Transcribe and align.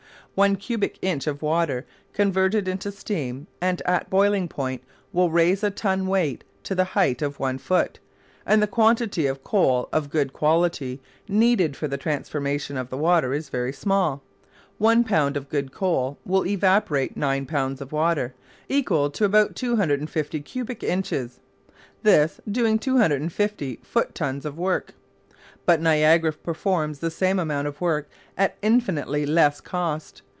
One 0.33 0.55
cubic 0.55 0.97
inch 1.01 1.27
of 1.27 1.41
water 1.41 1.85
converted 2.13 2.65
into 2.65 2.89
steam 2.89 3.47
and 3.59 3.81
at 3.81 4.09
boiling 4.09 4.47
point 4.47 4.81
will 5.11 5.29
raise 5.29 5.61
a 5.61 5.69
ton 5.69 6.07
weight 6.07 6.45
to 6.63 6.73
the 6.73 6.85
height 6.95 7.21
of 7.21 7.37
one 7.37 7.57
foot; 7.57 7.99
and 8.45 8.61
the 8.63 8.65
quantity 8.65 9.27
of 9.27 9.43
coal 9.43 9.89
of 9.91 10.09
good 10.09 10.31
quality 10.31 11.01
needed 11.27 11.75
for 11.75 11.89
the 11.89 11.97
transformation 11.97 12.77
of 12.77 12.89
the 12.89 12.97
water 12.97 13.33
is 13.33 13.49
very 13.49 13.73
small. 13.73 14.23
One 14.77 15.03
pound 15.03 15.35
of 15.35 15.49
good 15.49 15.73
coal 15.73 16.17
will 16.25 16.45
evaporate 16.47 17.17
nine 17.17 17.45
pounds 17.45 17.81
of 17.81 17.91
water, 17.91 18.33
equal 18.69 19.09
to 19.11 19.25
about 19.25 19.53
250 19.57 20.39
cubic 20.43 20.81
inches, 20.81 21.41
this 22.03 22.39
doing 22.49 22.79
250 22.79 23.79
foot 23.83 24.15
tons 24.15 24.45
of 24.45 24.57
work. 24.57 24.93
But 25.63 25.79
Niagara 25.79 26.33
performs 26.33 26.99
the 26.99 27.11
same 27.11 27.37
amount 27.37 27.67
of 27.67 27.79
work 27.79 28.09
at 28.35 28.57
infinitely 28.63 29.27
less 29.27 29.61
cost. 29.61 30.23